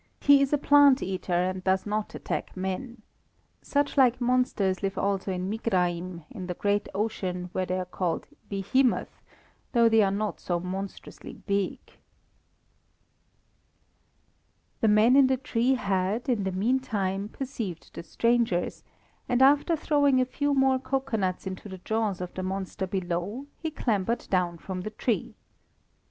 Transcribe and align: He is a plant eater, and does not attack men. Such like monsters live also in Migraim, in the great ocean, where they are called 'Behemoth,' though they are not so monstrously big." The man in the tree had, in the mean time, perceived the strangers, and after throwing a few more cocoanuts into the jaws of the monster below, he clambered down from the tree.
He 0.19 0.41
is 0.41 0.51
a 0.51 0.57
plant 0.57 1.03
eater, 1.03 1.31
and 1.31 1.63
does 1.63 1.85
not 1.85 2.15
attack 2.15 2.57
men. 2.57 3.03
Such 3.61 3.97
like 3.97 4.19
monsters 4.19 4.81
live 4.81 4.97
also 4.97 5.31
in 5.31 5.47
Migraim, 5.47 6.25
in 6.31 6.47
the 6.47 6.55
great 6.55 6.89
ocean, 6.95 7.49
where 7.51 7.67
they 7.67 7.77
are 7.77 7.85
called 7.85 8.25
'Behemoth,' 8.49 9.21
though 9.73 9.87
they 9.87 10.01
are 10.01 10.09
not 10.09 10.39
so 10.39 10.59
monstrously 10.59 11.33
big." 11.33 11.77
The 14.79 14.87
man 14.87 15.15
in 15.15 15.27
the 15.27 15.37
tree 15.37 15.75
had, 15.75 16.27
in 16.27 16.45
the 16.45 16.51
mean 16.51 16.79
time, 16.79 17.29
perceived 17.29 17.93
the 17.93 18.01
strangers, 18.01 18.83
and 19.29 19.39
after 19.39 19.75
throwing 19.75 20.19
a 20.19 20.25
few 20.25 20.55
more 20.55 20.79
cocoanuts 20.79 21.45
into 21.45 21.69
the 21.69 21.77
jaws 21.77 22.21
of 22.21 22.33
the 22.33 22.41
monster 22.41 22.87
below, 22.87 23.45
he 23.59 23.69
clambered 23.69 24.27
down 24.31 24.57
from 24.57 24.81
the 24.81 24.89
tree. 24.89 25.35